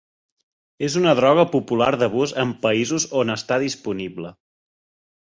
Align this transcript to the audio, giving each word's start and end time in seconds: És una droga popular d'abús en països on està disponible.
És 0.85 0.93
una 1.01 1.11
droga 1.19 1.43
popular 1.51 1.89
d'abús 2.03 2.33
en 2.45 2.53
països 2.65 3.05
on 3.21 3.35
està 3.35 3.59
disponible. 3.65 4.33